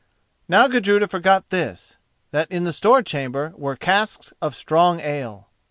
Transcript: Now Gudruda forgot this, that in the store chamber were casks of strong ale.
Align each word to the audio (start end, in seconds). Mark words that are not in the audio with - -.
Now 0.49 0.67
Gudruda 0.67 1.07
forgot 1.07 1.51
this, 1.51 1.97
that 2.31 2.49
in 2.49 2.63
the 2.63 2.73
store 2.73 3.03
chamber 3.03 3.53
were 3.55 3.75
casks 3.75 4.33
of 4.41 4.55
strong 4.55 4.99
ale. 4.99 5.47